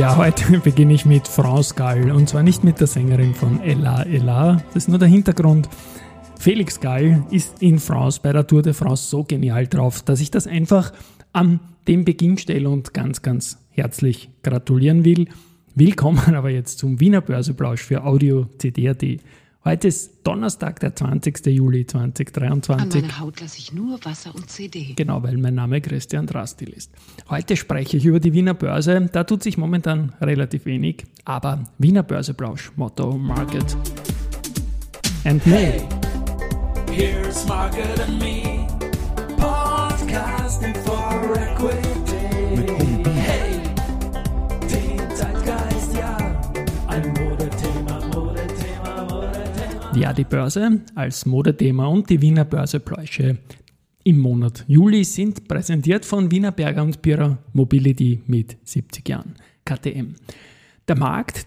[0.00, 4.02] Ja, heute beginne ich mit France Gall und zwar nicht mit der Sängerin von Ella
[4.04, 4.62] Ella.
[4.72, 5.68] Das ist nur der Hintergrund.
[6.38, 10.30] Felix Gall ist in France bei der Tour de France so genial drauf, dass ich
[10.30, 10.94] das einfach
[11.34, 15.28] an den Beginn stelle und ganz, ganz herzlich gratulieren will.
[15.74, 19.04] Willkommen aber jetzt zum Wiener Börseplausch für Audio CD.at.
[19.62, 21.44] Heute ist Donnerstag, der 20.
[21.48, 22.80] Juli 2023.
[22.80, 24.94] An meiner Haut lasse ich nur Wasser und CD.
[24.96, 26.90] Genau, weil mein Name Christian Drastil ist.
[27.28, 29.10] Heute spreche ich über die Wiener Börse.
[29.12, 33.76] Da tut sich momentan relativ wenig, aber Wiener Börseplausch, Motto Market
[35.24, 35.52] and Me.
[35.52, 35.88] Hey,
[36.90, 38.49] here's Market and Me,
[50.10, 53.38] Ja, die Börse als Modethema und die Wiener Börsepläusche
[54.02, 60.16] im Monat Juli sind präsentiert von Wiener Berger und Bierer Mobility mit 70 Jahren KTM.
[60.88, 61.46] Der Markt,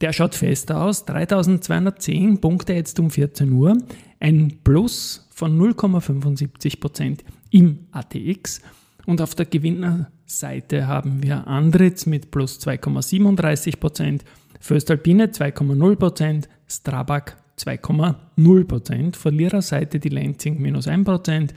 [0.00, 3.76] der schaut fest aus, 3210 Punkte jetzt um 14 Uhr,
[4.20, 7.18] ein Plus von 0,75%
[7.50, 8.62] im ATX
[9.04, 14.22] und auf der Gewinnerseite haben wir Andritz mit plus 2,37%,
[14.60, 21.50] Föstalpine 2,0%, Strabag 2,0%, Verliererseite die Lenzing minus 1%,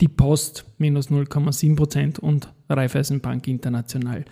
[0.00, 4.24] die Post minus 0,7% und Raiffeisenbank International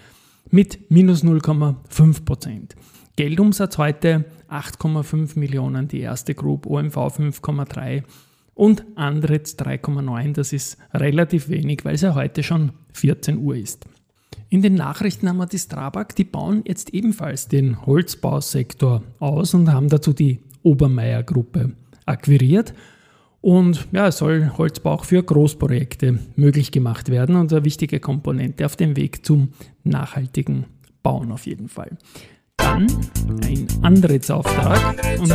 [0.50, 2.70] mit minus 0,5%.
[3.16, 8.02] Geldumsatz heute 8,5 Millionen, die erste Group, OMV 5,3
[8.54, 10.32] und Andritz 3,9.
[10.34, 13.86] Das ist relativ wenig, weil es ja heute schon 14 Uhr ist.
[14.48, 19.72] In den Nachrichten haben wir die Strabag, die bauen jetzt ebenfalls den Holzbausektor aus und
[19.72, 21.72] haben dazu die Obermeier Gruppe
[22.06, 22.74] akquiriert.
[23.40, 28.64] Und ja, es soll Holzbau auch für Großprojekte möglich gemacht werden und eine wichtige Komponente
[28.64, 29.48] auf dem Weg zum
[29.82, 30.66] nachhaltigen
[31.02, 31.98] Bauen auf jeden Fall.
[32.56, 32.86] Dann
[33.42, 35.34] ein anderes Auftrag und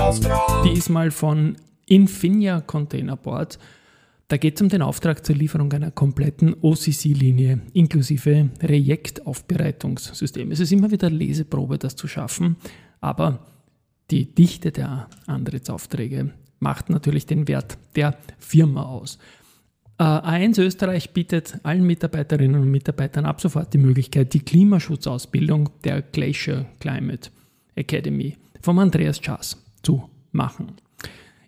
[0.66, 3.60] diesmal von Infinia Containerboard.
[4.30, 10.52] Da geht es um den Auftrag zur Lieferung einer kompletten OCC-Linie inklusive Reject-Aufbereitungssystem.
[10.52, 12.56] Es ist immer wieder Leseprobe, das zu schaffen,
[13.02, 13.40] aber
[14.12, 19.18] die Dichte der Antrittsaufträge macht natürlich den Wert der Firma aus.
[20.00, 26.02] Äh, A1 Österreich bietet allen Mitarbeiterinnen und Mitarbeitern ab sofort die Möglichkeit, die Klimaschutzausbildung der
[26.02, 27.30] Glacier Climate
[27.76, 30.74] Academy vom Andreas Schaas zu machen.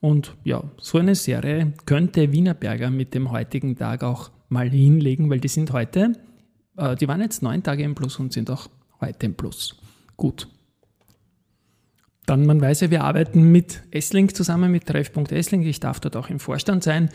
[0.00, 5.40] Und ja, so eine Serie könnte Wienerberger mit dem heutigen Tag auch mal hinlegen, weil
[5.40, 6.12] die sind heute,
[6.76, 8.68] äh, die waren jetzt neun Tage im Plus und sind auch
[9.00, 9.76] heute im Plus.
[10.16, 10.46] Gut.
[12.26, 15.62] Dann, man weiß ja, wir arbeiten mit Essling zusammen, mit Treffpunkt Essling.
[15.62, 17.10] Ich darf dort auch im Vorstand sein.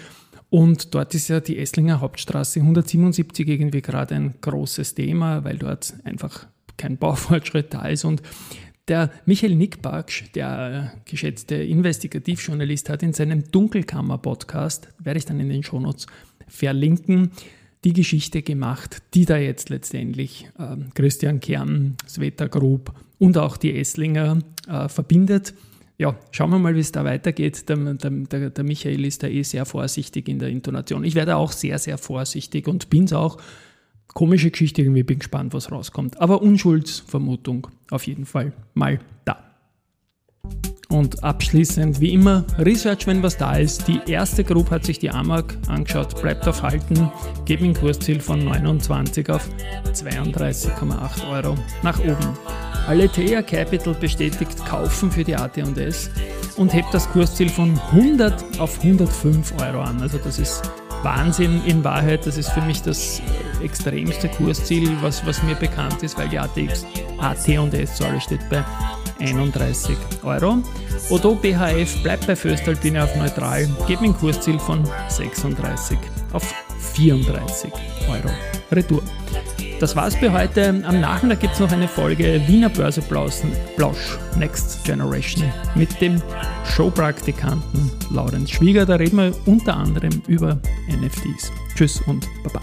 [0.50, 5.94] Und dort ist ja die Esslinger Hauptstraße 177 irgendwie gerade ein großes Thema, weil dort
[6.04, 6.48] einfach
[6.78, 8.04] kein Baufortschritt da ist.
[8.04, 8.22] Und
[8.88, 15.64] der Michael Nickbaksch, der geschätzte Investigativjournalist, hat in seinem Dunkelkammer-Podcast, werde ich dann in den
[15.64, 16.08] Shownotes
[16.48, 17.32] verlinken,
[17.84, 23.78] die Geschichte gemacht, die da jetzt letztendlich äh, Christian Kern, Sveta Grub und auch die
[23.78, 25.54] Esslinger äh, verbindet.
[25.98, 27.70] Ja, schauen wir mal, wie es da weitergeht.
[27.70, 31.06] Der, der, der, Michael ist da eh sehr vorsichtig in der Intonation.
[31.06, 33.38] Ich werde auch sehr, sehr vorsichtig und bin es auch.
[34.16, 36.22] Komische Geschichte, irgendwie bin gespannt, was rauskommt.
[36.22, 39.44] Aber Unschuldsvermutung auf jeden Fall mal da.
[40.88, 43.90] Und abschließend, wie immer, Research, wenn was da ist.
[43.90, 47.12] Die erste Gruppe hat sich die AMAG angeschaut, bleibt auf Halten,
[47.44, 49.50] gebe ein Kursziel von 29 auf
[49.92, 52.38] 32,8 Euro nach oben.
[52.88, 56.10] Aletheia Capital bestätigt Kaufen für die AT&S
[56.56, 60.02] und hebt das Kursziel von 100 auf 105 Euro an.
[60.02, 60.64] Also das ist
[61.04, 62.26] Wahnsinn in Wahrheit.
[62.26, 63.22] Das ist für mich das
[63.62, 66.86] extremste Kursziel, was, was mir bekannt ist, weil die ATX,
[67.20, 68.64] AT&S sorry, steht bei
[69.20, 70.58] 31 Euro.
[71.10, 75.98] Odo BHF bleibt bei Föstalpine auf neutral, gibt ein Kursziel von 36
[76.34, 76.54] auf
[76.94, 77.72] 34
[78.10, 78.30] Euro.
[78.72, 79.04] Retour.
[79.80, 80.82] Das war's für heute.
[80.86, 86.22] Am Nachmittag gibt es noch eine Folge Wiener Börse Plausch Next Generation mit dem
[86.64, 88.86] Showpraktikanten Laurenz Schwieger.
[88.86, 91.52] Da reden wir unter anderem über NFTs.
[91.76, 92.62] Tschüss und Baba.